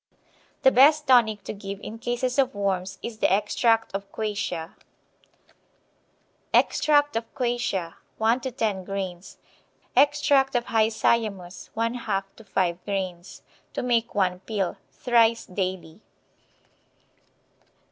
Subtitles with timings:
[0.63, 4.73] The best tonic to give in cases of worms is the extract of quassia.
[6.51, 9.37] Extract of quassia, 1 to 10 grains;
[9.95, 13.43] extract of hyoscyamus, 1/2 to 5 grains.
[13.75, 14.77] To make one pill.
[14.91, 16.01] Thrice daily.